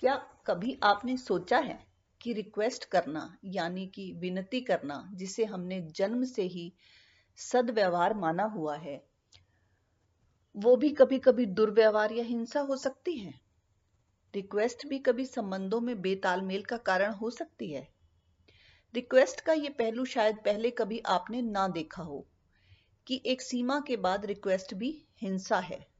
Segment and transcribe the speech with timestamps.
[0.00, 0.14] क्या
[0.46, 1.86] कभी आपने सोचा है
[2.20, 6.72] कि रिक्वेस्ट करना, यानी कि विनती करना, जिसे हमने जन्म से ही
[7.36, 9.04] सदव्यवहार माना हुआ है,
[10.56, 13.34] वो भी कभी कभी दुर्व्यवहार या हिंसा हो सकती है?
[14.34, 17.88] रिक्वेस्ट भी कभी संबंधों में बेतालमेल का कारण हो सकती है?
[18.94, 22.26] रिक्वेस्ट का ये पहलू शायद पहले कभी आपने ना देखा हो,
[23.06, 25.99] कि एक सीमा के बाद रिक्वेस्ट भी हिंसा है।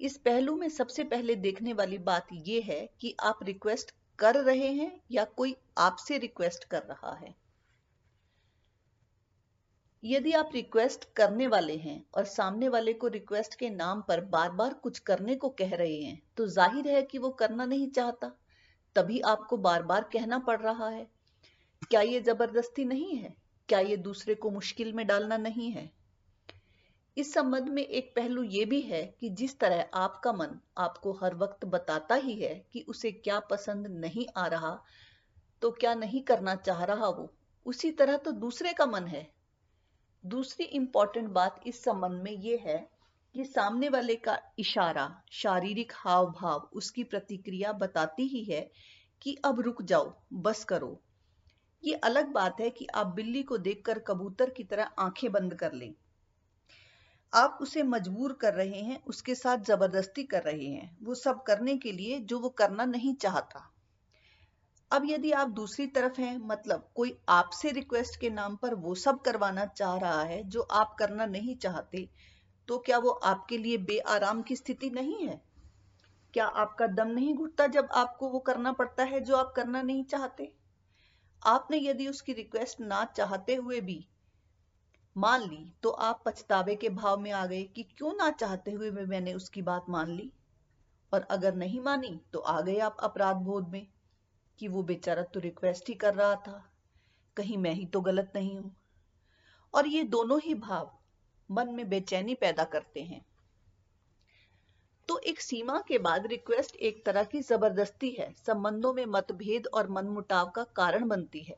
[0.00, 4.68] इस पहलू में सबसे पहले देखने वाली बात यह है कि आप रिक्वेस्ट कर रहे
[4.68, 7.34] हैं या कोई आपसे रिक्वेस्ट कर रहा है।
[10.02, 14.50] यदि आप रिक्वेस्ट करने वाले हैं और सामने वाले को रिक्वेस्ट के नाम पर बार
[14.52, 18.32] बार कुछ करने को कह रहे हैं तो ज़ाहिर है कि वो करना नहीं चाहता।
[18.96, 21.06] तभी आपको बार बार कहना पड़ रहा है,
[21.82, 23.34] क्या ये ज़बरदस्ती नहीं है?
[23.68, 25.90] क्या ये दूसरे को मुश्किल में डालना नहीं है?
[27.16, 31.34] इस संबंध में एक पहलू ये भी है कि जिस तरह आपका मन आपको हर
[31.34, 34.84] वक्त बताता ही है कि उसे क्या पसंद नहीं आ रहा
[35.62, 37.32] तो क्या नहीं करना चाह रहा वो,
[37.66, 39.30] उसी तरह तो दूसरे का मन है।
[40.24, 42.78] दूसरी इंपॉर्टेंट बात इस संबंध में ये है
[43.34, 48.70] कि सामने वाले का इशारा, शारीरिक हाव भाव उसकी प्रतिक्रिया बताती ही है
[49.22, 51.00] कि अब रुक जाओ, बस करो।
[51.84, 55.72] ये अलग बात है कि आप बिल्ली को देखकर कबूतर की तरह आँखें बंद कर
[55.72, 55.94] लें।
[57.32, 61.76] आप उसे मजबूर कर रहे हैं, उसके साथ ज़बरदस्ती कर रहे हैं, वो सब करने
[61.76, 63.66] के लिए जो वो करना नहीं चाहता।
[64.90, 69.20] अब यदि आप दूसरी तरफ़ हैं मतलब कोई आपसे रिक्वेस्ट के नाम पर वो सब
[69.20, 72.08] करवाना चाह रहा है जो आप करना नहीं चाहते
[72.68, 75.40] तो क्या वो आपके लिए बेआराम की स्थिति नहीं है?
[76.34, 80.04] क्या आपका दम नहीं घुटता जब आपको वो करना पड़ता है जो आप करना नहीं
[80.04, 80.52] चाहते?
[81.42, 84.06] आपने यदि उसकी रिक्वेस्ट ना चाहते हुए भी
[85.16, 88.90] मान ली तो आप पछतावे के भाव में आ गए कि क्यों ना चाहते हुए
[88.90, 90.32] में मैंने उसकी बात मान ली?
[91.12, 93.86] और अगर नहीं मानी तो आ गए आप अपराध बोध में
[94.58, 96.72] कि वो बेचारा तो रिक्वेस्ट ही कर रहा था।
[97.36, 98.76] कहीं मैं ही तो गलत नहीं हूँ।
[99.74, 100.98] और ये दोनों ही भाव
[101.50, 103.26] मन में बेचैनी पैदा करते हैं।
[105.08, 109.90] तो एक सीमा के बाद रिक्वेस्ट एक तरह की ज़बरदस्ती है। संबंधों में मतभेद और
[109.90, 111.56] मनमुटाव का कारण बनती है।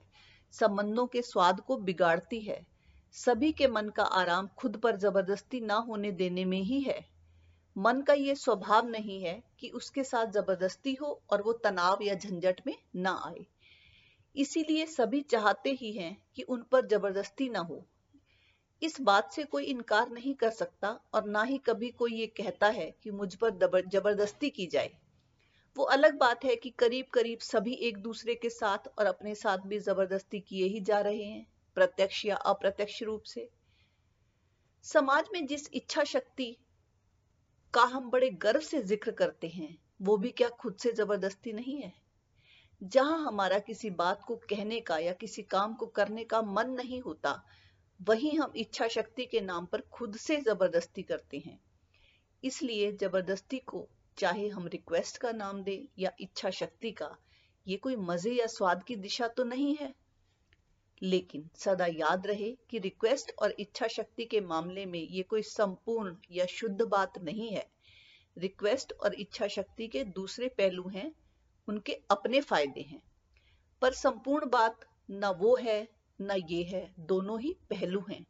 [0.52, 2.71] संबंधों के स्वाद को बिगाड़ती है।
[3.14, 7.04] सभी के मन का आराम खुद पर ज़बरदस्ती ना होने देने में ही है।
[7.76, 12.14] मन का ये स्वभाव नहीं है कि उसके साथ ज़बरदस्ती हो और वो तनाव या
[12.14, 13.44] झंझट में ना आए।
[14.36, 17.84] इसीलिए सभी चाहते ही हैं कि उन पर ज़बरदस्ती ना हो।
[18.82, 22.68] इस बात से कोई इनकार नहीं कर सकता और ना ही कभी कोई ये कहता
[22.68, 23.50] है कि मुझ पर
[23.88, 24.90] ज़बरदस्ती की जाए।
[25.76, 29.58] वो अलग बात है कि करीब करीब सभी एक दूसरे के साथ और अपने साथ
[29.58, 31.46] भी ज़बरदस्ती किए ही जा रहे हैं।
[31.76, 33.48] प्रत्यक्ष या अप्रत्यक्ष रूप से।
[34.84, 36.56] समाज में जिस इच्छा शक्ति
[37.74, 41.80] का हम बड़े गर्व से ज़िक्र करते हैं, वो भी क्या खुद से ज़बरदस्ती नहीं
[41.80, 41.92] है?
[42.82, 47.00] जहाँ हमारा किसी बात को कहने का या किसी काम को करने का मन नहीं
[47.00, 47.42] होता,
[48.00, 51.58] वहीं हम इच्छा शक्ति के नाम पर खुद से ज़बरदस्ती करते हैं।
[52.42, 53.86] इसलिए ज़बरदस्ती को
[54.18, 57.16] चाहे हम रिक्वेस्ट का नाम दें या इच्छा शक्ति का,
[57.66, 59.92] ये कोई मज़े या स्वाद की दिशा तो नहीं है।
[61.02, 66.16] लेकिन सदा याद रहे कि रिक्वेस्ट और इच्छा शक्ति के मामले में ये कोई संपूर्ण
[66.30, 67.70] या शुद्ध बात नहीं है।
[68.38, 71.14] रिक्वेस्ट और इच्छा शक्ति के दूसरे पहलू हैं,
[71.68, 73.02] उनके अपने फ़ायदे हैं।
[73.80, 74.80] पर संपूर्ण बात
[75.10, 75.88] न वो है,
[76.20, 78.26] न ये है, दोनों ही पहलू हैं।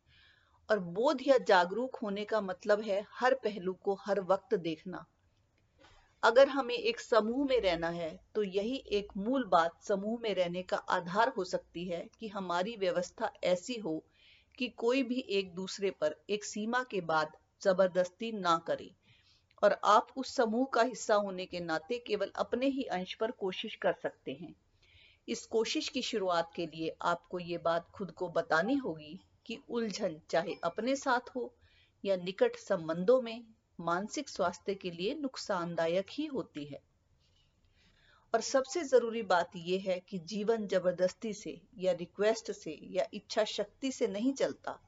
[0.70, 5.06] और बोध या जागरूक होने का मतलब है हर पहलू को हर वक्त देखना।
[6.22, 10.62] अगर हमें एक समूह में रहना है तो यही एक मूल बात समूह में रहने
[10.62, 14.02] का आधार हो सकती है कि हमारी व्यवस्था ऐसी हो
[14.58, 17.32] कि कोई भी एक दूसरे पर एक सीमा के बाद
[17.62, 18.90] ज़बरदस्ती ना करे।
[19.62, 23.74] और आप उस समूह का हिस्सा होने के नाते केवल अपने ही अंश पर कोशिश
[23.74, 24.54] कर सकते हैं।
[25.28, 30.20] इस कोशिश की शुरुआत के लिए आपको ये बात खुद को बतानी होगी कि उलझन
[30.30, 31.52] चाहे अपने साथ हो
[32.04, 33.44] या निकट संबंधों में
[33.80, 36.82] मानसिक स्वास्थ्य के लिए नुकसानदायक ही होती है।
[38.34, 43.44] और सबसे ज़रूरी बात यह है कि जीवन ज़बरदस्ती से या रिक्वेस्ट से या इच्छा
[43.44, 44.80] शक्ति से नहीं चलता।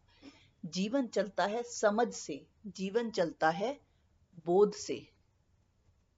[0.67, 3.81] जीवन चलता है समझ से, जीवन चलता है
[4.47, 5.14] बोध से।